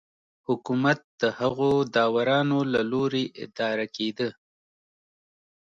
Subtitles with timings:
[0.47, 4.29] حکومت د هغو داورانو له لوري اداره کېده